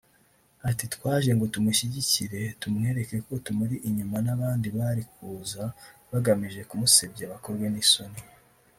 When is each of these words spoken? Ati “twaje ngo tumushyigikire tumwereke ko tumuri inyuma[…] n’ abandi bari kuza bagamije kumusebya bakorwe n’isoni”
Ati 0.69 0.85
“twaje 0.93 1.29
ngo 1.35 1.45
tumushyigikire 1.53 2.41
tumwereke 2.61 3.15
ko 3.25 3.33
tumuri 3.45 3.75
inyuma[…] 3.87 4.17
n’ 4.25 4.27
abandi 4.35 4.67
bari 4.77 5.03
kuza 5.11 5.63
bagamije 6.11 6.61
kumusebya 6.69 7.25
bakorwe 7.33 7.65
n’isoni” 7.71 8.21